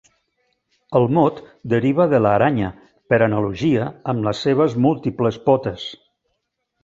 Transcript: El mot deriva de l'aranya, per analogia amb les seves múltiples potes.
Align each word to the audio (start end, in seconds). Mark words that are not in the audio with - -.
El 0.99 1.03
mot 1.17 1.41
deriva 1.73 2.07
de 2.13 2.21
l'aranya, 2.25 2.71
per 3.13 3.19
analogia 3.25 3.85
amb 4.13 4.27
les 4.29 4.41
seves 4.47 4.75
múltiples 4.87 5.37
potes. 5.51 5.85